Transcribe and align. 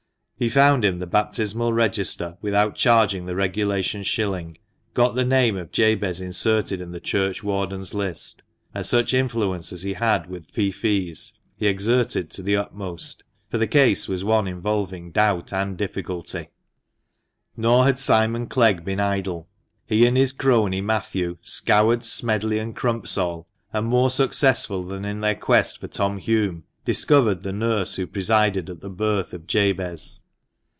He 0.35 0.49
found 0.49 0.83
him 0.83 0.97
the 0.97 1.05
baptismal 1.05 1.71
register 1.71 2.35
without 2.41 2.73
charging 2.73 3.27
the 3.27 3.35
regulation 3.35 4.01
shilling, 4.01 4.57
got 4.95 5.13
the 5.13 5.23
name 5.23 5.55
of 5.55 5.71
Jabez 5.71 6.19
inserted 6.19 6.81
in 6.81 6.91
the 6.91 6.99
churchwardens' 6.99 7.93
list, 7.93 8.41
and 8.73 8.83
such 8.83 9.13
influence 9.13 9.71
as 9.71 9.83
he 9.83 9.93
had 9.93 10.27
with 10.27 10.51
feoffees 10.51 11.33
he 11.57 11.67
exerted 11.67 12.31
to 12.31 12.41
the 12.41 12.57
utmost, 12.57 13.23
for 13.51 13.59
the 13.59 13.67
case 13.67 14.07
was 14.07 14.23
one 14.23 14.47
involving 14.47 15.11
doubt 15.11 15.53
and 15.53 15.77
difficulty. 15.77 16.31
THE 16.31 16.41
MANCHESTER 16.41 17.57
MAN. 17.57 17.61
ji 17.61 17.61
Nor 17.61 17.85
had 17.85 17.99
Simon 17.99 18.47
Clegg 18.47 18.83
been 18.83 18.99
idle. 18.99 19.47
He 19.85 20.07
and 20.07 20.17
his 20.17 20.31
crony, 20.33 20.81
Matthew, 20.81 21.37
scoured 21.43 22.03
Smedley 22.03 22.57
and 22.57 22.75
Crumpsall, 22.75 23.45
and 23.71 23.85
more 23.85 24.09
successful 24.09 24.81
than 24.81 25.05
in 25.05 25.21
their 25.21 25.35
quest 25.35 25.77
for 25.79 25.87
Tom 25.87 26.17
Hulme, 26.19 26.63
discovered 26.83 27.43
the 27.43 27.53
nurse 27.53 27.93
who 27.93 28.07
presided 28.07 28.71
at 28.71 28.81
the 28.81 28.89
birth 28.89 29.33
of 29.35 29.45
Jabez. 29.45 30.23